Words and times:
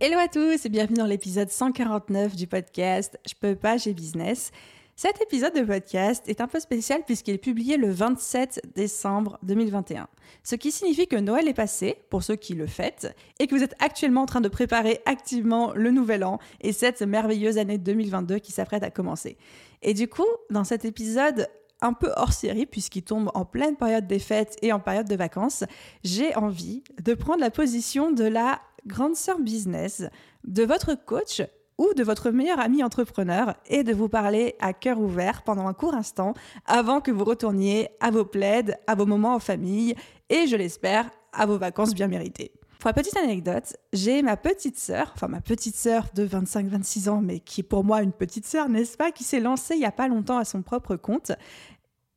Hello 0.00 0.16
à 0.16 0.28
tous 0.28 0.64
et 0.64 0.68
bienvenue 0.68 0.98
dans 0.98 1.06
l'épisode 1.06 1.50
149 1.50 2.36
du 2.36 2.46
podcast 2.46 3.18
Je 3.28 3.34
peux 3.34 3.56
pas, 3.56 3.78
j'ai 3.78 3.94
business. 3.94 4.52
Cet 4.94 5.20
épisode 5.20 5.56
de 5.56 5.62
podcast 5.62 6.22
est 6.28 6.40
un 6.40 6.46
peu 6.46 6.60
spécial 6.60 7.02
puisqu'il 7.04 7.34
est 7.34 7.38
publié 7.38 7.76
le 7.76 7.90
27 7.90 8.60
décembre 8.76 9.40
2021. 9.42 10.06
Ce 10.44 10.54
qui 10.54 10.70
signifie 10.70 11.08
que 11.08 11.16
Noël 11.16 11.48
est 11.48 11.52
passé, 11.52 11.96
pour 12.10 12.22
ceux 12.22 12.36
qui 12.36 12.54
le 12.54 12.68
fêtent, 12.68 13.12
et 13.40 13.48
que 13.48 13.56
vous 13.56 13.64
êtes 13.64 13.74
actuellement 13.80 14.22
en 14.22 14.26
train 14.26 14.40
de 14.40 14.48
préparer 14.48 15.00
activement 15.04 15.72
le 15.74 15.90
nouvel 15.90 16.22
an 16.22 16.38
et 16.60 16.72
cette 16.72 17.02
merveilleuse 17.02 17.58
année 17.58 17.78
2022 17.78 18.38
qui 18.38 18.52
s'apprête 18.52 18.84
à 18.84 18.92
commencer. 18.92 19.36
Et 19.82 19.94
du 19.94 20.06
coup, 20.06 20.28
dans 20.48 20.62
cet 20.62 20.84
épisode, 20.84 21.48
un 21.80 21.92
peu 21.92 22.12
hors 22.16 22.32
série 22.32 22.66
puisqu'il 22.66 23.02
tombe 23.02 23.32
en 23.34 23.44
pleine 23.44 23.74
période 23.74 24.06
des 24.06 24.20
fêtes 24.20 24.56
et 24.62 24.72
en 24.72 24.78
période 24.78 25.08
de 25.08 25.16
vacances, 25.16 25.64
j'ai 26.04 26.36
envie 26.36 26.84
de 27.02 27.14
prendre 27.14 27.40
la 27.40 27.50
position 27.50 28.12
de 28.12 28.24
la 28.24 28.60
grande 28.86 29.16
sœur 29.16 29.38
business, 29.38 30.04
de 30.44 30.64
votre 30.64 30.94
coach 30.94 31.42
ou 31.78 31.94
de 31.94 32.02
votre 32.02 32.30
meilleur 32.30 32.58
ami 32.58 32.82
entrepreneur 32.82 33.54
et 33.66 33.84
de 33.84 33.94
vous 33.94 34.08
parler 34.08 34.56
à 34.60 34.72
cœur 34.72 34.98
ouvert 34.98 35.42
pendant 35.42 35.68
un 35.68 35.74
court 35.74 35.94
instant 35.94 36.34
avant 36.66 37.00
que 37.00 37.10
vous 37.10 37.24
retourniez 37.24 37.88
à 38.00 38.10
vos 38.10 38.24
plaides, 38.24 38.76
à 38.86 38.94
vos 38.94 39.06
moments 39.06 39.34
en 39.34 39.38
famille 39.38 39.94
et, 40.28 40.46
je 40.46 40.56
l'espère, 40.56 41.10
à 41.32 41.46
vos 41.46 41.58
vacances 41.58 41.94
bien 41.94 42.08
méritées. 42.08 42.52
Pour 42.78 42.88
la 42.88 42.94
petite 42.94 43.16
anecdote, 43.16 43.76
j'ai 43.92 44.22
ma 44.22 44.36
petite 44.36 44.78
sœur, 44.78 45.10
enfin 45.14 45.26
ma 45.26 45.40
petite 45.40 45.74
sœur 45.74 46.06
de 46.14 46.24
25-26 46.24 47.08
ans, 47.08 47.20
mais 47.20 47.40
qui 47.40 47.62
est 47.62 47.64
pour 47.64 47.82
moi 47.82 48.02
une 48.02 48.12
petite 48.12 48.46
sœur, 48.46 48.68
n'est-ce 48.68 48.96
pas, 48.96 49.10
qui 49.10 49.24
s'est 49.24 49.40
lancée 49.40 49.74
il 49.74 49.80
n'y 49.80 49.84
a 49.84 49.90
pas 49.90 50.06
longtemps 50.06 50.38
à 50.38 50.44
son 50.44 50.62
propre 50.62 50.94
compte. 50.94 51.32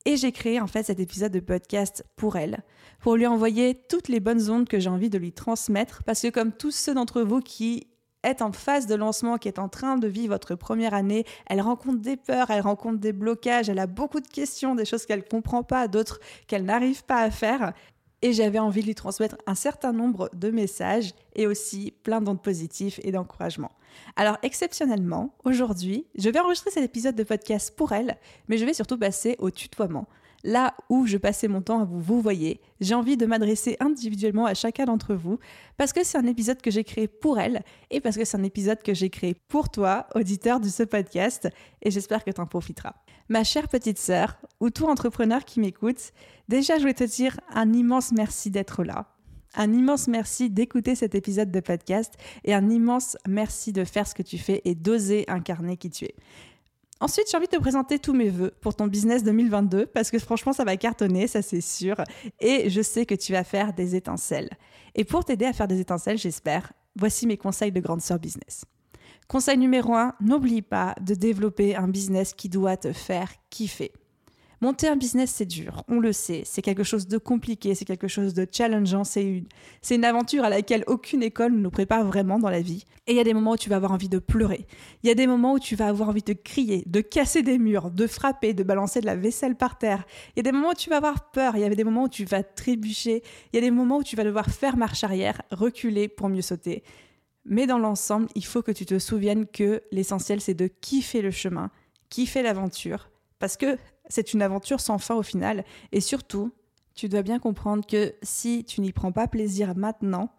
Et 0.05 0.17
j'ai 0.17 0.31
créé 0.31 0.59
en 0.59 0.67
fait 0.67 0.83
cet 0.83 0.99
épisode 0.99 1.31
de 1.31 1.39
podcast 1.39 2.03
pour 2.15 2.35
elle, 2.35 2.63
pour 3.01 3.15
lui 3.15 3.27
envoyer 3.27 3.75
toutes 3.87 4.07
les 4.07 4.19
bonnes 4.19 4.49
ondes 4.49 4.67
que 4.67 4.79
j'ai 4.79 4.89
envie 4.89 5.11
de 5.11 5.17
lui 5.19 5.31
transmettre, 5.31 6.03
parce 6.03 6.21
que 6.21 6.29
comme 6.29 6.51
tous 6.51 6.71
ceux 6.71 6.95
d'entre 6.95 7.21
vous 7.21 7.39
qui 7.39 7.87
êtes 8.23 8.41
en 8.41 8.51
phase 8.51 8.87
de 8.87 8.95
lancement, 8.95 9.37
qui 9.37 9.47
est 9.47 9.59
en 9.59 9.69
train 9.69 9.97
de 9.97 10.07
vivre 10.07 10.33
votre 10.33 10.55
première 10.55 10.93
année, 10.93 11.25
elle 11.47 11.61
rencontre 11.61 11.99
des 11.99 12.17
peurs, 12.17 12.49
elle 12.51 12.61
rencontre 12.61 12.99
des 12.99 13.13
blocages, 13.13 13.69
elle 13.69 13.79
a 13.79 13.87
beaucoup 13.87 14.21
de 14.21 14.27
questions, 14.27 14.75
des 14.75 14.85
choses 14.85 15.05
qu'elle 15.05 15.19
ne 15.19 15.29
comprend 15.29 15.63
pas, 15.63 15.87
d'autres 15.87 16.19
qu'elle 16.47 16.65
n'arrive 16.65 17.03
pas 17.03 17.21
à 17.21 17.31
faire. 17.31 17.73
Et 18.21 18.33
j'avais 18.33 18.59
envie 18.59 18.81
de 18.81 18.87
lui 18.87 18.95
transmettre 18.95 19.37
un 19.47 19.55
certain 19.55 19.93
nombre 19.93 20.29
de 20.33 20.51
messages 20.51 21.13
et 21.35 21.47
aussi 21.47 21.93
plein 22.03 22.21
d'ondes 22.21 22.41
positifs 22.41 22.99
et 23.03 23.11
d'encouragement. 23.11 23.71
Alors 24.15 24.37
exceptionnellement, 24.43 25.35
aujourd'hui, 25.43 26.05
je 26.15 26.29
vais 26.29 26.39
enregistrer 26.39 26.71
cet 26.71 26.83
épisode 26.83 27.15
de 27.15 27.23
podcast 27.23 27.75
pour 27.75 27.91
elle, 27.91 28.17
mais 28.47 28.57
je 28.57 28.65
vais 28.65 28.73
surtout 28.73 28.97
passer 28.97 29.35
au 29.39 29.49
tutoiement. 29.49 30.07
Là 30.43 30.73
où 30.89 31.05
je 31.05 31.17
passais 31.17 31.47
mon 31.47 31.61
temps 31.61 31.81
à 31.81 31.85
vous 31.85 31.99
vous 31.99 32.19
voyez, 32.19 32.61
j'ai 32.79 32.95
envie 32.95 33.15
de 33.15 33.27
m'adresser 33.27 33.77
individuellement 33.79 34.45
à 34.45 34.55
chacun 34.55 34.85
d'entre 34.85 35.13
vous 35.13 35.37
parce 35.77 35.93
que 35.93 36.03
c'est 36.03 36.17
un 36.17 36.25
épisode 36.25 36.61
que 36.61 36.71
j'ai 36.71 36.83
créé 36.83 37.07
pour 37.07 37.39
elle 37.39 37.63
et 37.91 38.01
parce 38.01 38.17
que 38.17 38.25
c'est 38.25 38.37
un 38.37 38.43
épisode 38.43 38.81
que 38.81 38.93
j'ai 38.93 39.09
créé 39.09 39.35
pour 39.35 39.69
toi, 39.69 40.07
auditeur 40.15 40.59
de 40.59 40.67
ce 40.67 40.83
podcast, 40.83 41.47
et 41.83 41.91
j'espère 41.91 42.23
que 42.23 42.31
tu 42.31 42.41
en 42.41 42.47
profiteras. 42.47 42.95
Ma 43.31 43.45
chère 43.45 43.69
petite 43.69 43.97
sœur, 43.97 44.35
ou 44.59 44.71
tout 44.71 44.87
entrepreneur 44.87 45.45
qui 45.45 45.61
m'écoute, 45.61 46.11
déjà 46.49 46.75
je 46.75 46.81
voulais 46.81 46.93
te 46.93 47.05
dire 47.05 47.39
un 47.53 47.71
immense 47.71 48.11
merci 48.11 48.51
d'être 48.51 48.83
là. 48.83 49.07
Un 49.55 49.71
immense 49.71 50.09
merci 50.09 50.49
d'écouter 50.49 50.95
cet 50.95 51.15
épisode 51.15 51.49
de 51.49 51.61
podcast 51.61 52.15
et 52.43 52.53
un 52.53 52.69
immense 52.69 53.15
merci 53.25 53.71
de 53.71 53.85
faire 53.85 54.05
ce 54.05 54.15
que 54.15 54.21
tu 54.21 54.37
fais 54.37 54.61
et 54.65 54.75
d'oser 54.75 55.23
incarner 55.29 55.77
qui 55.77 55.89
tu 55.89 56.03
es. 56.03 56.15
Ensuite, 56.99 57.27
j'ai 57.31 57.37
envie 57.37 57.47
de 57.47 57.55
te 57.55 57.61
présenter 57.61 57.99
tous 57.99 58.11
mes 58.11 58.27
vœux 58.27 58.51
pour 58.59 58.75
ton 58.75 58.87
business 58.87 59.23
2022 59.23 59.85
parce 59.85 60.11
que 60.11 60.19
franchement, 60.19 60.51
ça 60.51 60.65
va 60.65 60.75
cartonner, 60.75 61.27
ça 61.27 61.41
c'est 61.41 61.61
sûr. 61.61 61.95
Et 62.41 62.69
je 62.69 62.81
sais 62.81 63.05
que 63.05 63.15
tu 63.15 63.31
vas 63.31 63.45
faire 63.45 63.71
des 63.71 63.95
étincelles. 63.95 64.49
Et 64.93 65.05
pour 65.05 65.23
t'aider 65.23 65.45
à 65.45 65.53
faire 65.53 65.69
des 65.69 65.79
étincelles, 65.79 66.17
j'espère, 66.17 66.73
voici 66.97 67.27
mes 67.27 67.37
conseils 67.37 67.71
de 67.71 67.79
grande 67.79 68.01
sœur 68.01 68.19
business. 68.19 68.65
Conseil 69.31 69.57
numéro 69.57 69.95
1, 69.95 70.15
n'oublie 70.19 70.61
pas 70.61 70.93
de 70.99 71.15
développer 71.15 71.73
un 71.73 71.87
business 71.87 72.33
qui 72.33 72.49
doit 72.49 72.75
te 72.75 72.91
faire 72.91 73.31
kiffer. 73.49 73.93
Monter 74.59 74.89
un 74.89 74.97
business, 74.97 75.31
c'est 75.33 75.45
dur, 75.45 75.85
on 75.87 76.01
le 76.01 76.11
sait, 76.11 76.41
c'est 76.43 76.61
quelque 76.61 76.83
chose 76.83 77.07
de 77.07 77.17
compliqué, 77.17 77.73
c'est 77.73 77.85
quelque 77.85 78.09
chose 78.09 78.33
de 78.33 78.45
challengeant, 78.51 79.05
c'est 79.05 79.23
une, 79.23 79.45
c'est 79.81 79.95
une 79.95 80.03
aventure 80.03 80.43
à 80.43 80.49
laquelle 80.49 80.83
aucune 80.85 81.23
école 81.23 81.53
ne 81.53 81.59
nous 81.59 81.69
prépare 81.69 82.03
vraiment 82.03 82.39
dans 82.39 82.49
la 82.49 82.59
vie. 82.59 82.83
Et 83.07 83.13
il 83.13 83.15
y 83.15 83.21
a 83.21 83.23
des 83.23 83.33
moments 83.33 83.53
où 83.53 83.57
tu 83.57 83.69
vas 83.69 83.77
avoir 83.77 83.93
envie 83.93 84.09
de 84.09 84.19
pleurer, 84.19 84.67
il 85.01 85.07
y 85.07 85.11
a 85.11 85.15
des 85.15 85.27
moments 85.27 85.53
où 85.53 85.59
tu 85.59 85.77
vas 85.77 85.87
avoir 85.87 86.09
envie 86.09 86.23
de 86.23 86.33
crier, 86.33 86.83
de 86.85 86.99
casser 86.99 87.41
des 87.41 87.57
murs, 87.57 87.89
de 87.89 88.07
frapper, 88.07 88.53
de 88.53 88.63
balancer 88.63 88.99
de 88.99 89.05
la 89.05 89.15
vaisselle 89.15 89.55
par 89.55 89.77
terre. 89.77 90.03
Il 90.35 90.39
y 90.39 90.41
a 90.41 90.43
des 90.43 90.51
moments 90.51 90.71
où 90.71 90.75
tu 90.75 90.89
vas 90.89 90.97
avoir 90.97 91.31
peur, 91.31 91.55
il 91.55 91.61
y 91.61 91.63
a 91.63 91.69
des 91.69 91.85
moments 91.85 92.03
où 92.03 92.09
tu 92.09 92.25
vas 92.25 92.43
trébucher, 92.43 93.23
il 93.53 93.55
y 93.55 93.59
a 93.59 93.61
des 93.61 93.71
moments 93.71 93.99
où 93.99 94.03
tu 94.03 94.17
vas 94.17 94.25
devoir 94.25 94.47
faire 94.47 94.75
marche 94.75 95.05
arrière, 95.05 95.41
reculer 95.51 96.09
pour 96.09 96.27
mieux 96.27 96.41
sauter. 96.41 96.83
Mais 97.45 97.67
dans 97.67 97.79
l'ensemble, 97.79 98.27
il 98.35 98.45
faut 98.45 98.61
que 98.61 98.71
tu 98.71 98.85
te 98.85 98.99
souviennes 98.99 99.47
que 99.47 99.81
l'essentiel, 99.91 100.41
c'est 100.41 100.53
de 100.53 100.67
kiffer 100.67 101.21
le 101.21 101.31
chemin, 101.31 101.71
kiffer 102.09 102.41
l'aventure, 102.41 103.09
parce 103.39 103.57
que 103.57 103.77
c'est 104.09 104.33
une 104.33 104.41
aventure 104.41 104.79
sans 104.79 104.97
fin 104.97 105.15
au 105.15 105.23
final. 105.23 105.65
Et 105.91 106.01
surtout, 106.01 106.51
tu 106.93 107.09
dois 107.09 107.23
bien 107.23 107.39
comprendre 107.39 107.85
que 107.85 108.13
si 108.21 108.63
tu 108.63 108.81
n'y 108.81 108.91
prends 108.91 109.11
pas 109.11 109.27
plaisir 109.27 109.75
maintenant, 109.75 110.31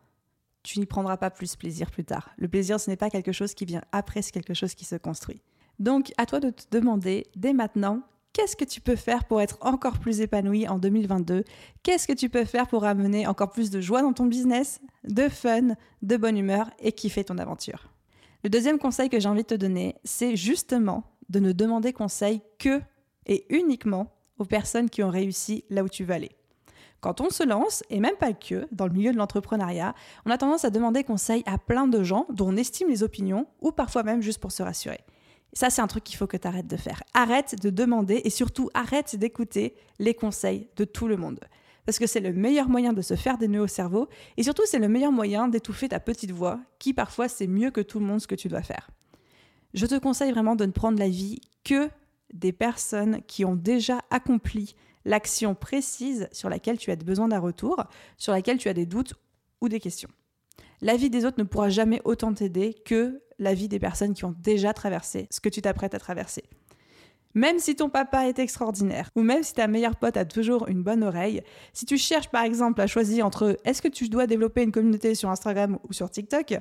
tu 0.63 0.79
n'y 0.79 0.87
prendras 0.87 1.17
pas 1.17 1.31
plus 1.31 1.57
plaisir 1.57 1.91
plus 1.91 2.05
tard. 2.05 2.31
Le 2.37 2.49
plaisir, 2.49 2.79
ce 2.79 2.91
n'est 2.91 2.97
pas 2.97 3.11
quelque 3.11 3.33
chose 3.33 3.55
qui 3.55 3.65
vient 3.65 3.83
après, 3.91 4.23
c'est 4.23 4.31
quelque 4.31 4.55
chose 4.55 4.75
qui 4.75 4.85
se 4.85 4.95
construit. 4.95 5.43
Donc, 5.79 6.13
à 6.19 6.27
toi 6.27 6.39
de 6.39 6.51
te 6.51 6.65
demander 6.71 7.27
dès 7.35 7.53
maintenant, 7.53 8.03
qu'est-ce 8.33 8.57
que 8.57 8.65
tu 8.65 8.81
peux 8.81 8.97
faire 8.97 9.25
pour 9.25 9.41
être 9.41 9.59
encore 9.61 9.99
plus 9.99 10.21
épanoui 10.21 10.67
en 10.69 10.79
2022 10.79 11.45
Qu'est-ce 11.83 12.07
que 12.07 12.13
tu 12.13 12.29
peux 12.29 12.45
faire 12.45 12.67
pour 12.67 12.85
amener 12.85 13.27
encore 13.27 13.51
plus 13.51 13.71
de 13.71 13.81
joie 13.81 14.03
dans 14.03 14.13
ton 14.13 14.27
business, 14.27 14.81
de 15.05 15.29
fun, 15.29 15.75
de 16.03 16.17
bonne 16.17 16.39
humeur 16.39 16.71
et 16.79 16.93
kiffer 16.93 17.25
ton 17.25 17.39
aventure? 17.39 17.89
Le 18.45 18.51
deuxième 18.51 18.79
conseil 18.79 19.09
que 19.09 19.21
j'ai 19.21 19.29
envie 19.29 19.43
de 19.43 19.49
te 19.49 19.55
donner, 19.55 19.97
c'est 20.05 20.37
justement 20.37 21.05
de 21.29 21.39
ne 21.39 21.53
demander 21.53 21.93
conseil 21.93 22.43
que 22.59 22.81
et 23.27 23.47
uniquement 23.55 24.13
aux 24.39 24.45
personnes 24.45 24.91
qui 24.91 25.03
ont 25.03 25.11
réussi 25.11 25.65
là 25.71 25.85
où 25.85 25.89
tu 25.89 26.05
veux 26.05 26.15
aller. 26.15 26.33
Quand 27.01 27.21
on 27.21 27.31
se 27.31 27.43
lance, 27.43 27.83
et 27.91 27.99
même 27.99 28.17
pas 28.17 28.33
que, 28.33 28.69
dans 28.71 28.87
le 28.87 28.93
milieu 28.93 29.13
de 29.13 29.17
l'entrepreneuriat, 29.17 29.95
on 30.25 30.31
a 30.31 30.39
tendance 30.39 30.65
à 30.65 30.71
demander 30.71 31.03
conseil 31.03 31.43
à 31.47 31.59
plein 31.59 31.89
de 31.89 32.03
gens 32.05 32.27
dont 32.31 32.49
on 32.49 32.57
estime 32.57 32.89
les 32.89 33.03
opinions, 33.03 33.49
ou 33.61 33.73
parfois 33.73 34.05
même 34.05 34.23
juste 34.23 34.41
pour 34.41 34.53
se 34.53 34.63
rassurer. 34.63 35.01
Ça, 35.53 35.69
c'est 35.69 35.83
un 35.83 35.87
truc 35.87 36.05
qu'il 36.05 36.17
faut 36.17 36.27
que 36.27 36.37
tu 36.37 36.49
arrêtes 36.49 36.67
de 36.67 36.77
faire. 36.77 37.03
Arrête 37.13 37.61
de 37.61 37.71
demander 37.71 38.23
et 38.25 38.31
surtout 38.31 38.71
arrête 38.73 39.17
d'écouter 39.17 39.75
les 39.99 40.15
conseils 40.15 40.69
de 40.77 40.85
tout 40.85 41.09
le 41.09 41.17
monde. 41.17 41.41
Parce 41.85 41.99
que 41.99 42.07
c'est 42.07 42.21
le 42.21 42.33
meilleur 42.33 42.69
moyen 42.69 42.93
de 42.93 43.03
se 43.03 43.17
faire 43.17 43.39
des 43.39 43.49
nœuds 43.49 43.63
au 43.63 43.67
cerveau 43.67 44.09
et 44.37 44.43
surtout 44.45 44.63
c'est 44.67 44.79
le 44.79 44.89
meilleur 44.89 45.13
moyen 45.13 45.49
d'étouffer 45.49 45.89
ta 45.89 46.01
petite 46.01 46.31
voix 46.31 46.61
qui 46.79 46.95
parfois 46.95 47.29
sait 47.29 47.49
mieux 47.49 47.71
que 47.71 47.81
tout 47.81 47.99
le 47.99 48.07
monde 48.07 48.21
ce 48.21 48.27
que 48.27 48.35
tu 48.35 48.49
dois 48.49 48.63
faire. 48.63 48.91
Je 49.75 49.87
te 49.87 49.99
conseille 49.99 50.31
vraiment 50.31 50.55
de 50.55 50.65
ne 50.65 50.71
prendre 50.71 50.99
la 50.99 51.09
vie 51.09 51.41
que 51.65 51.91
des 52.33 52.53
personnes 52.53 53.21
qui 53.27 53.45
ont 53.45 53.57
déjà 53.57 54.01
accompli 54.11 54.75
l'action 55.05 55.55
précise 55.55 56.29
sur 56.33 56.49
laquelle 56.49 56.79
tu 56.79 56.91
as 56.91 56.97
besoin 56.97 57.29
d'un 57.29 57.41
retour, 57.41 57.85
sur 58.17 58.33
laquelle 58.33 58.59
tu 58.59 58.69
as 58.69 58.75
des 58.75 58.87
doutes 58.87 59.15
ou 59.61 59.69
des 59.69 59.81
questions. 59.81 60.11
La 60.81 60.97
vie 60.97 61.11
des 61.11 61.25
autres 61.25 61.39
ne 61.39 61.45
pourra 61.45 61.69
jamais 61.69 62.01
autant 62.05 62.33
t'aider 62.33 62.75
que 62.85 63.23
la 63.43 63.55
vie 63.55 63.69
des 63.69 63.79
personnes 63.79 64.15
qui 64.15 64.25
ont 64.25 64.35
déjà 64.39 64.73
traversé 64.73 65.27
ce 65.31 65.41
que 65.41 65.49
tu 65.49 65.61
t'apprêtes 65.61 65.95
à 65.95 65.99
traverser. 65.99 66.45
Même 67.35 67.59
si 67.59 67.75
ton 67.75 67.89
papa 67.89 68.29
est 68.29 68.39
extraordinaire, 68.39 69.11
ou 69.17 69.23
même 69.23 69.43
si 69.43 69.55
ta 69.55 69.67
meilleure 69.67 69.97
pote 69.97 70.17
a 70.17 70.25
toujours 70.25 70.69
une 70.69 70.83
bonne 70.83 71.03
oreille, 71.03 71.43
si 71.73 71.87
tu 71.87 71.97
cherches 71.97 72.29
par 72.29 72.45
exemple 72.45 72.81
à 72.81 72.87
choisir 72.87 73.25
entre 73.25 73.57
est-ce 73.65 73.81
que 73.81 73.89
tu 73.89 74.09
dois 74.09 74.27
développer 74.27 74.63
une 74.63 74.73
communauté 74.73 75.15
sur 75.15 75.31
Instagram 75.31 75.79
ou 75.89 75.93
sur 75.93 76.11
TikTok, 76.11 76.55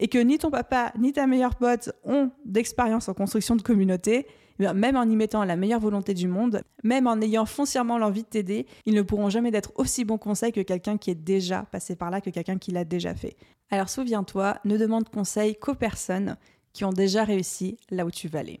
et 0.00 0.08
que 0.08 0.18
ni 0.18 0.38
ton 0.38 0.50
papa 0.50 0.92
ni 0.98 1.12
ta 1.12 1.26
meilleure 1.26 1.54
pote 1.54 1.90
ont 2.04 2.30
d'expérience 2.44 3.08
en 3.08 3.14
construction 3.14 3.54
de 3.54 3.62
communauté, 3.62 4.26
même 4.58 4.96
en 4.96 5.04
y 5.04 5.16
mettant 5.16 5.44
la 5.44 5.56
meilleure 5.56 5.80
volonté 5.80 6.14
du 6.14 6.28
monde, 6.28 6.62
même 6.82 7.06
en 7.06 7.20
ayant 7.20 7.46
foncièrement 7.46 7.98
l'envie 7.98 8.22
de 8.22 8.28
t'aider, 8.28 8.66
ils 8.86 8.94
ne 8.94 9.02
pourront 9.02 9.30
jamais 9.30 9.50
être 9.54 9.72
aussi 9.76 10.04
bons 10.04 10.18
conseils 10.18 10.52
que 10.52 10.60
quelqu'un 10.60 10.98
qui 10.98 11.10
est 11.10 11.14
déjà 11.14 11.62
passé 11.70 11.96
par 11.96 12.10
là, 12.10 12.20
que 12.20 12.30
quelqu'un 12.30 12.58
qui 12.58 12.72
l'a 12.72 12.84
déjà 12.84 13.14
fait. 13.14 13.36
Alors 13.70 13.88
souviens-toi, 13.88 14.58
ne 14.64 14.76
demande 14.76 15.08
conseil 15.08 15.56
qu'aux 15.56 15.74
personnes 15.74 16.36
qui 16.72 16.84
ont 16.84 16.92
déjà 16.92 17.24
réussi 17.24 17.76
là 17.90 18.04
où 18.04 18.10
tu 18.10 18.28
vas 18.28 18.40
aller. 18.40 18.60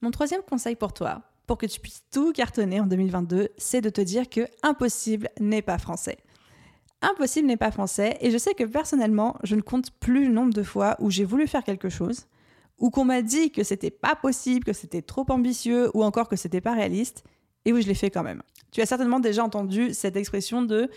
Mon 0.00 0.10
troisième 0.10 0.42
conseil 0.42 0.76
pour 0.76 0.92
toi, 0.92 1.22
pour 1.46 1.58
que 1.58 1.66
tu 1.66 1.80
puisses 1.80 2.04
tout 2.12 2.32
cartonner 2.32 2.80
en 2.80 2.86
2022, 2.86 3.48
c'est 3.56 3.80
de 3.80 3.90
te 3.90 4.00
dire 4.00 4.28
que 4.28 4.46
impossible 4.62 5.28
n'est 5.40 5.62
pas 5.62 5.78
français. 5.78 6.18
Impossible 7.00 7.46
n'est 7.46 7.56
pas 7.56 7.70
français 7.70 8.16
et 8.20 8.30
je 8.30 8.38
sais 8.38 8.54
que 8.54 8.64
personnellement, 8.64 9.36
je 9.44 9.54
ne 9.54 9.60
compte 9.60 9.90
plus 9.92 10.26
le 10.26 10.32
nombre 10.32 10.52
de 10.52 10.62
fois 10.62 10.96
où 10.98 11.10
j'ai 11.10 11.24
voulu 11.24 11.46
faire 11.46 11.64
quelque 11.64 11.88
chose, 11.88 12.26
ou 12.78 12.90
qu'on 12.90 13.04
m'a 13.04 13.22
dit 13.22 13.50
que 13.50 13.64
c'était 13.64 13.90
pas 13.90 14.14
possible, 14.14 14.64
que 14.64 14.72
c'était 14.72 15.02
trop 15.02 15.26
ambitieux 15.28 15.90
ou 15.94 16.04
encore 16.04 16.28
que 16.28 16.36
c'était 16.36 16.60
pas 16.60 16.74
réaliste 16.74 17.24
et 17.64 17.72
où 17.72 17.80
je 17.80 17.86
l'ai 17.86 17.94
fait 17.94 18.10
quand 18.10 18.22
même. 18.22 18.42
Tu 18.70 18.80
as 18.80 18.86
certainement 18.86 19.20
déjà 19.20 19.44
entendu 19.44 19.92
cette 19.94 20.16
expression 20.16 20.62
de 20.62 20.90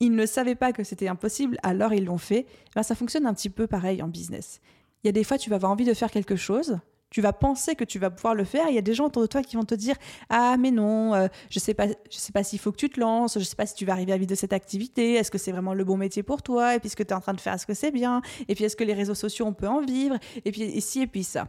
ils 0.00 0.14
ne 0.14 0.26
savaient 0.26 0.54
pas 0.54 0.72
que 0.72 0.84
c'était 0.84 1.08
impossible, 1.08 1.56
alors 1.62 1.94
ils 1.94 2.04
l'ont 2.04 2.18
fait. 2.18 2.46
Ben, 2.74 2.82
ça 2.82 2.94
fonctionne 2.94 3.26
un 3.26 3.32
petit 3.32 3.48
peu 3.48 3.66
pareil 3.66 4.02
en 4.02 4.08
business. 4.08 4.60
Il 5.02 5.06
y 5.06 5.10
a 5.10 5.12
des 5.12 5.24
fois, 5.24 5.38
tu 5.38 5.48
vas 5.48 5.56
avoir 5.56 5.72
envie 5.72 5.84
de 5.84 5.94
faire 5.94 6.10
quelque 6.10 6.36
chose, 6.36 6.78
tu 7.16 7.22
vas 7.22 7.32
penser 7.32 7.76
que 7.76 7.84
tu 7.84 7.98
vas 7.98 8.10
pouvoir 8.10 8.34
le 8.34 8.44
faire. 8.44 8.68
Il 8.68 8.74
y 8.74 8.78
a 8.78 8.82
des 8.82 8.92
gens 8.92 9.06
autour 9.06 9.22
de 9.22 9.26
toi 9.26 9.42
qui 9.42 9.56
vont 9.56 9.64
te 9.64 9.74
dire 9.74 9.96
ah 10.28 10.58
mais 10.58 10.70
non, 10.70 11.14
euh, 11.14 11.28
je 11.48 11.58
sais 11.58 11.72
pas, 11.72 11.86
je 11.86 12.18
sais 12.18 12.30
pas 12.30 12.44
s'il 12.44 12.58
faut 12.58 12.72
que 12.72 12.76
tu 12.76 12.90
te 12.90 13.00
lances, 13.00 13.38
je 13.38 13.44
sais 13.44 13.56
pas 13.56 13.64
si 13.64 13.74
tu 13.74 13.86
vas 13.86 13.94
arriver 13.94 14.12
à 14.12 14.18
vivre 14.18 14.28
de 14.28 14.34
cette 14.34 14.52
activité. 14.52 15.14
Est-ce 15.14 15.30
que 15.30 15.38
c'est 15.38 15.50
vraiment 15.50 15.72
le 15.72 15.82
bon 15.82 15.96
métier 15.96 16.22
pour 16.22 16.42
toi 16.42 16.74
Et 16.74 16.78
puis 16.78 16.90
ce 16.90 16.94
que 16.94 17.02
tu 17.02 17.08
es 17.08 17.12
en 17.14 17.22
train 17.22 17.32
de 17.32 17.40
faire, 17.40 17.54
est-ce 17.54 17.64
que 17.64 17.72
c'est 17.72 17.90
bien 17.90 18.20
Et 18.48 18.54
puis 18.54 18.64
est-ce 18.64 18.76
que 18.76 18.84
les 18.84 18.92
réseaux 18.92 19.14
sociaux 19.14 19.46
on 19.46 19.54
peut 19.54 19.66
en 19.66 19.80
vivre 19.80 20.18
Et 20.44 20.52
puis 20.52 20.64
ici 20.64 21.00
et 21.00 21.06
puis 21.06 21.24
ça. 21.24 21.48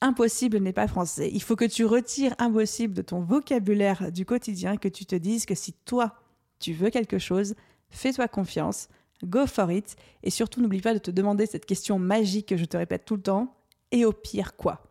Impossible 0.00 0.58
n'est 0.58 0.72
pas 0.72 0.88
français. 0.88 1.30
Il 1.32 1.44
faut 1.44 1.54
que 1.54 1.64
tu 1.64 1.84
retires 1.84 2.34
impossible 2.40 2.92
de 2.92 3.02
ton 3.02 3.20
vocabulaire 3.20 4.10
du 4.10 4.24
quotidien, 4.24 4.78
que 4.78 4.88
tu 4.88 5.06
te 5.06 5.14
dises 5.14 5.46
que 5.46 5.54
si 5.54 5.74
toi 5.84 6.16
tu 6.58 6.72
veux 6.72 6.90
quelque 6.90 7.20
chose, 7.20 7.54
fais-toi 7.88 8.26
confiance, 8.26 8.88
go 9.22 9.46
for 9.46 9.70
it, 9.70 9.94
et 10.24 10.30
surtout 10.30 10.60
n'oublie 10.60 10.80
pas 10.80 10.92
de 10.92 10.98
te 10.98 11.12
demander 11.12 11.46
cette 11.46 11.66
question 11.66 12.00
magique 12.00 12.48
que 12.48 12.56
je 12.56 12.64
te 12.64 12.76
répète 12.76 13.04
tout 13.04 13.14
le 13.14 13.22
temps, 13.22 13.54
et 13.92 14.04
au 14.04 14.12
pire 14.12 14.56
quoi? 14.56 14.87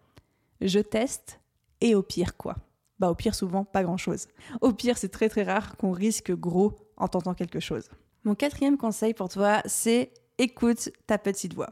Je 0.61 0.79
teste 0.79 1.39
et 1.81 1.95
au 1.95 2.03
pire 2.03 2.37
quoi 2.37 2.55
Bah 2.99 3.09
au 3.09 3.15
pire 3.15 3.35
souvent 3.35 3.63
pas 3.63 3.83
grand-chose. 3.83 4.27
Au 4.61 4.73
pire 4.73 4.97
c'est 4.97 5.09
très 5.09 5.29
très 5.29 5.43
rare 5.43 5.77
qu'on 5.77 5.91
risque 5.91 6.31
gros 6.31 6.73
en 6.97 7.07
tentant 7.07 7.33
quelque 7.33 7.59
chose. 7.59 7.89
Mon 8.23 8.35
quatrième 8.35 8.77
conseil 8.77 9.13
pour 9.13 9.29
toi 9.29 9.61
c'est 9.65 10.11
écoute 10.37 10.89
ta 11.05 11.17
petite 11.17 11.53
voix. 11.53 11.69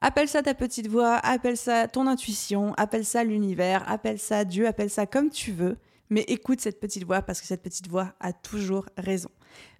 Appelle 0.00 0.28
ça 0.28 0.42
ta 0.42 0.54
petite 0.54 0.86
voix, 0.86 1.16
appelle 1.16 1.56
ça 1.56 1.88
ton 1.88 2.06
intuition, 2.06 2.72
appelle 2.74 3.04
ça 3.04 3.24
l'univers, 3.24 3.88
appelle 3.90 4.18
ça 4.18 4.44
Dieu, 4.44 4.66
appelle 4.66 4.90
ça 4.90 5.06
comme 5.06 5.28
tu 5.28 5.50
veux, 5.50 5.76
mais 6.08 6.20
écoute 6.28 6.60
cette 6.60 6.80
petite 6.80 7.04
voix 7.04 7.22
parce 7.22 7.40
que 7.40 7.46
cette 7.46 7.62
petite 7.62 7.88
voix 7.88 8.14
a 8.20 8.32
toujours 8.32 8.86
raison. 8.96 9.30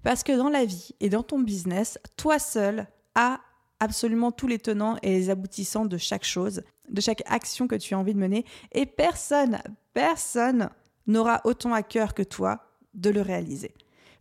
Parce 0.03 0.23
que 0.23 0.37
dans 0.37 0.49
la 0.49 0.65
vie 0.65 0.95
et 1.01 1.09
dans 1.09 1.23
ton 1.23 1.39
business, 1.39 1.99
toi 2.17 2.39
seul 2.39 2.87
as 3.15 3.41
absolument 3.81 4.33
tous 4.33 4.49
les 4.49 4.59
tenants 4.59 4.97
et 5.03 5.11
les 5.13 5.31
aboutissants 5.31 5.87
de 5.87 5.97
chaque 5.97 6.25
chose, 6.25 6.63
de 6.91 7.01
chaque 7.01 7.23
action 7.27 7.67
que 7.67 7.77
tu 7.77 7.95
as 7.95 7.99
envie 7.99 8.15
de 8.15 8.19
mener, 8.19 8.45
et 8.73 8.87
personne, 8.87 9.59
personne 9.93 10.71
n'aura 11.07 11.41
autant 11.45 11.73
à 11.73 11.83
cœur 11.83 12.15
que 12.15 12.23
toi 12.23 12.61
de 12.95 13.11
le 13.11 13.21
réaliser. 13.21 13.75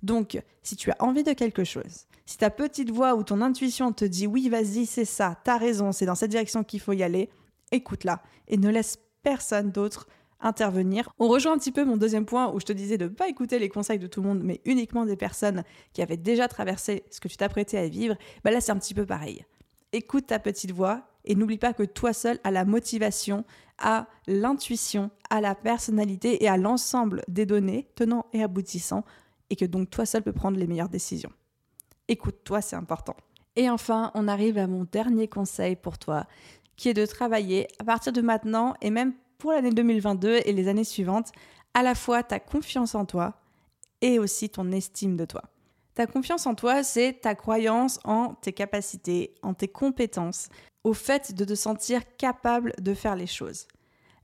Donc, 0.04 0.42
si 0.64 0.76
tu 0.76 0.92
as 0.92 0.98
envie 1.00 1.24
de 1.24 1.34
quelque 1.34 1.64
chose, 1.64 2.06
si 2.26 2.38
ta 2.38 2.50
petite 2.50 2.92
voix 2.92 3.16
ou 3.16 3.24
ton 3.24 3.42
intuition 3.42 3.92
te 3.92 4.06
dit 4.06 4.28
oui, 4.28 4.50
vas-y, 4.50 4.86
c'est 4.86 5.06
ça, 5.06 5.38
t'as 5.44 5.58
raison, 5.58 5.92
c'est 5.92 6.06
dans 6.06 6.16
cette 6.16 6.32
direction 6.32 6.64
qu'il 6.64 6.80
faut 6.80 6.94
y 6.94 7.04
aller, 7.04 7.30
écoute-la 7.72 8.22
et 8.48 8.58
ne 8.58 8.70
laisse 8.70 9.00
personne 9.24 9.72
d'autre 9.72 10.08
intervenir. 10.40 11.10
On 11.20 11.28
rejoint 11.28 11.54
un 11.54 11.58
petit 11.58 11.72
peu 11.72 11.84
mon 11.84 11.98
deuxième 11.98 12.26
point 12.26 12.52
où 12.54 12.60
je 12.60 12.66
te 12.66 12.74
disais 12.74 12.98
de 12.98 13.06
ne 13.06 13.10
pas 13.10 13.28
écouter 13.28 13.60
les 13.60 13.70
conseils 13.70 14.00
de 14.00 14.08
tout 14.08 14.22
le 14.22 14.28
monde, 14.28 14.42
mais 14.44 14.62
uniquement 14.66 15.06
des 15.06 15.16
personnes 15.16 15.64
qui 15.94 16.02
avaient 16.02 16.18
déjà 16.18 16.48
traversé 16.48 17.04
ce 17.10 17.20
que 17.20 17.28
tu 17.28 17.38
t'apprêtais 17.38 17.78
à 17.78 17.88
vivre. 17.88 18.16
Bah 18.44 18.52
là, 18.52 18.62
c'est 18.62 18.72
un 18.72 18.78
petit 18.78 18.94
peu 18.94 19.06
pareil. 19.06 19.46
Écoute 19.94 20.28
ta 20.28 20.38
petite 20.38 20.72
voix 20.72 21.08
et 21.28 21.36
n'oublie 21.36 21.58
pas 21.58 21.74
que 21.74 21.84
toi 21.84 22.14
seul 22.14 22.40
as 22.44 22.52
la 22.52 22.66
motivation, 22.66 23.46
à 23.78 24.08
l'intuition, 24.26 25.12
à 25.30 25.42
la 25.42 25.54
personnalité 25.54 26.44
et 26.44 26.48
à 26.48 26.58
l'ensemble 26.58 27.24
des 27.28 27.46
données 27.46 27.88
tenant 27.96 28.26
et 28.34 28.42
aboutissant 28.42 29.04
et 29.50 29.56
que 29.56 29.66
donc 29.66 29.90
toi 29.90 30.06
seul 30.06 30.24
peux 30.24 30.34
prendre 30.34 30.58
les 30.58 30.68
meilleures 30.68 30.90
décisions. 30.90 31.32
Écoute-toi, 32.08 32.62
c'est 32.62 32.76
important. 32.76 33.16
Et 33.56 33.70
enfin, 33.70 34.12
on 34.14 34.28
arrive 34.28 34.58
à 34.58 34.68
mon 34.68 34.86
dernier 34.92 35.28
conseil 35.28 35.76
pour 35.76 35.98
toi, 35.98 36.26
qui 36.76 36.90
est 36.90 36.94
de 36.94 37.06
travailler 37.06 37.68
à 37.80 37.84
partir 37.84 38.14
de 38.14 38.22
maintenant 38.22 38.74
et 38.82 38.90
même 38.90 39.14
pour 39.38 39.52
l'année 39.52 39.72
2022 39.72 40.42
et 40.46 40.54
les 40.54 40.68
années 40.68 40.84
suivantes, 40.84 41.32
à 41.74 41.84
la 41.84 41.96
fois 41.96 42.24
ta 42.24 42.40
confiance 42.40 42.96
en 42.96 43.06
toi 43.06 43.36
et 44.02 44.20
aussi 44.20 44.50
ton 44.50 44.72
estime 44.72 45.18
de 45.18 45.26
toi. 45.26 45.44
Ta 45.98 46.06
confiance 46.06 46.46
en 46.46 46.54
toi, 46.54 46.84
c'est 46.84 47.22
ta 47.22 47.34
croyance 47.34 48.00
en 48.04 48.36
tes 48.36 48.54
capacités, 48.54 49.34
en 49.42 49.56
tes 49.56 49.68
compétences, 49.68 50.48
au 50.84 50.94
fait 50.94 51.34
de 51.34 51.44
te 51.44 51.56
sentir 51.56 52.02
capable 52.18 52.74
de 52.80 52.94
faire 52.94 53.16
les 53.16 53.26
choses. 53.26 53.68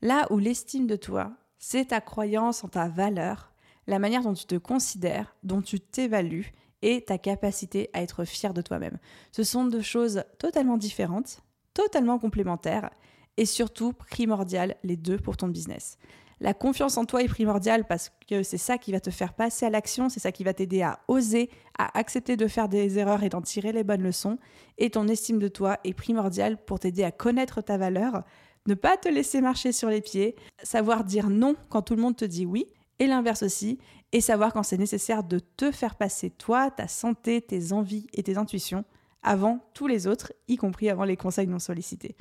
Là 0.04 0.28
où 0.30 0.38
l'estime 0.38 0.86
de 0.86 0.96
toi, 0.96 1.32
c'est 1.58 1.86
ta 1.86 2.00
croyance 2.00 2.64
en 2.64 2.68
ta 2.68 2.90
valeur, 2.90 3.52
la 3.88 3.98
manière 3.98 4.22
dont 4.22 4.36
tu 4.36 4.46
te 4.46 4.54
considères, 4.54 5.36
dont 5.42 5.64
tu 5.64 5.80
t'évalues 5.80 6.54
et 6.84 7.04
ta 7.06 7.18
capacité 7.18 7.90
à 7.94 8.04
être 8.04 8.24
fier 8.24 8.54
de 8.54 8.62
toi-même. 8.62 9.00
Ce 9.32 9.42
sont 9.44 9.66
deux 9.66 9.82
choses 9.82 10.26
totalement 10.38 10.78
différentes, 10.78 11.42
totalement 11.74 12.20
complémentaires 12.20 12.92
et 13.38 13.48
surtout 13.48 13.94
primordial 13.94 14.76
les 14.84 14.96
deux 14.96 15.18
pour 15.18 15.38
ton 15.38 15.48
business. 15.48 15.98
La 16.40 16.54
confiance 16.54 16.98
en 16.98 17.06
toi 17.06 17.24
est 17.24 17.28
primordiale 17.28 17.86
parce 17.86 18.12
que 18.28 18.44
c'est 18.44 18.58
ça 18.58 18.78
qui 18.78 18.92
va 18.92 19.00
te 19.00 19.10
faire 19.10 19.34
passer 19.34 19.66
à 19.66 19.70
l'action, 19.70 20.10
c'est 20.10 20.20
ça 20.20 20.32
qui 20.32 20.44
va 20.44 20.54
t'aider 20.54 20.82
à 20.82 21.00
oser, 21.08 21.50
à 21.78 21.98
accepter 21.98 22.38
de 22.38 22.48
faire 22.48 22.70
des 22.70 23.00
erreurs 23.00 23.24
et 23.24 23.30
d'en 23.30 23.42
tirer 23.42 23.72
les 23.72 23.84
bonnes 23.84 24.04
leçons. 24.04 24.38
Et 24.78 24.90
ton 24.90 25.08
estime 25.08 25.40
de 25.40 25.48
toi 25.48 25.80
est 25.84 25.94
primordiale 25.94 26.58
pour 26.58 26.80
t'aider 26.80 27.04
à 27.04 27.12
connaître 27.12 27.62
ta 27.62 27.78
valeur, 27.78 28.24
ne 28.66 28.74
pas 28.74 28.98
te 28.98 29.10
laisser 29.10 29.42
marcher 29.42 29.72
sur 29.72 29.90
les 29.90 30.02
pieds, 30.02 30.36
savoir 30.64 31.04
dire 31.04 31.30
non 31.30 31.56
quand 31.70 31.82
tout 31.82 31.96
le 31.96 32.02
monde 32.02 32.16
te 32.16 32.26
dit 32.26 32.46
oui, 32.46 32.68
et 33.00 33.08
l'inverse 33.08 33.44
aussi, 33.44 33.80
et 34.12 34.22
savoir 34.22 34.54
quand 34.54 34.64
c'est 34.64 34.78
nécessaire 34.78 35.24
de 35.24 35.40
te 35.40 35.72
faire 35.72 35.96
passer 35.96 36.30
toi, 36.30 36.72
ta 36.72 36.88
santé, 36.88 37.42
tes 37.42 37.74
envies 37.74 38.08
et 38.14 38.24
tes 38.24 38.38
intuitions 38.38 38.86
avant 39.24 39.60
tous 39.74 39.88
les 39.88 40.08
autres, 40.08 40.34
y 40.48 40.58
compris 40.58 40.90
avant 40.90 41.06
les 41.06 41.18
conseils 41.18 41.48
non 41.48 41.60
sollicités. 41.60 42.16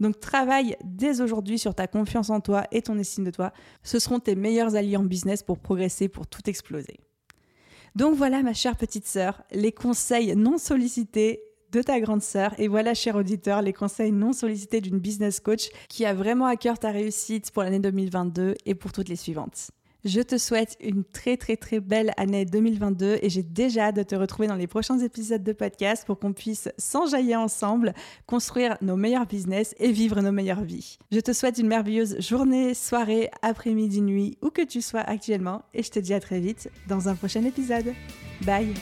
Donc 0.00 0.20
travaille 0.20 0.76
dès 0.84 1.20
aujourd'hui 1.20 1.58
sur 1.58 1.74
ta 1.74 1.86
confiance 1.86 2.30
en 2.30 2.40
toi 2.40 2.64
et 2.72 2.82
ton 2.82 2.98
estime 2.98 3.24
de 3.24 3.30
toi. 3.30 3.52
Ce 3.82 3.98
seront 3.98 4.20
tes 4.20 4.34
meilleurs 4.34 4.74
alliés 4.74 4.96
en 4.96 5.04
business 5.04 5.42
pour 5.42 5.58
progresser, 5.58 6.08
pour 6.08 6.26
tout 6.26 6.48
exploser. 6.48 6.98
Donc 7.94 8.14
voilà 8.16 8.42
ma 8.42 8.54
chère 8.54 8.76
petite 8.76 9.06
sœur, 9.06 9.42
les 9.52 9.72
conseils 9.72 10.34
non 10.34 10.58
sollicités 10.58 11.42
de 11.72 11.82
ta 11.82 12.00
grande 12.00 12.22
sœur. 12.22 12.54
Et 12.58 12.68
voilà, 12.68 12.94
cher 12.94 13.16
auditeur, 13.16 13.62
les 13.62 13.72
conseils 13.72 14.12
non 14.12 14.32
sollicités 14.32 14.80
d'une 14.80 14.98
business 14.98 15.40
coach 15.40 15.70
qui 15.88 16.04
a 16.04 16.14
vraiment 16.14 16.46
à 16.46 16.56
cœur 16.56 16.78
ta 16.78 16.90
réussite 16.90 17.50
pour 17.50 17.62
l'année 17.62 17.80
2022 17.80 18.54
et 18.66 18.74
pour 18.74 18.92
toutes 18.92 19.08
les 19.08 19.16
suivantes. 19.16 19.70
Je 20.04 20.20
te 20.20 20.36
souhaite 20.36 20.76
une 20.80 21.04
très 21.04 21.36
très 21.36 21.56
très 21.56 21.78
belle 21.78 22.12
année 22.16 22.44
2022 22.44 23.18
et 23.22 23.30
j'ai 23.30 23.44
déjà 23.44 23.86
hâte 23.86 23.96
de 23.96 24.02
te 24.02 24.16
retrouver 24.16 24.48
dans 24.48 24.56
les 24.56 24.66
prochains 24.66 24.98
épisodes 24.98 25.44
de 25.44 25.52
podcast 25.52 26.04
pour 26.04 26.18
qu'on 26.18 26.32
puisse 26.32 26.68
s'enjailler 26.76 27.36
ensemble, 27.36 27.94
construire 28.26 28.76
nos 28.82 28.96
meilleurs 28.96 29.26
business 29.26 29.76
et 29.78 29.92
vivre 29.92 30.20
nos 30.20 30.32
meilleures 30.32 30.64
vies. 30.64 30.98
Je 31.12 31.20
te 31.20 31.32
souhaite 31.32 31.58
une 31.58 31.68
merveilleuse 31.68 32.20
journée, 32.20 32.74
soirée, 32.74 33.30
après-midi, 33.42 34.00
nuit, 34.00 34.38
où 34.42 34.50
que 34.50 34.62
tu 34.62 34.82
sois 34.82 35.00
actuellement 35.00 35.62
et 35.72 35.84
je 35.84 35.90
te 35.90 36.00
dis 36.00 36.14
à 36.14 36.20
très 36.20 36.40
vite 36.40 36.68
dans 36.88 37.08
un 37.08 37.14
prochain 37.14 37.44
épisode. 37.44 37.94
Bye 38.44 38.74